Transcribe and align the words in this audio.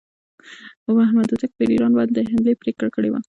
محمود 0.97 1.27
هوتک 1.31 1.51
پر 1.57 1.67
ایران 1.71 1.91
باندې 1.97 2.13
د 2.15 2.19
حملې 2.31 2.53
پرېکړه 2.61 2.89
کړې 2.95 3.09
وه. 3.11 3.21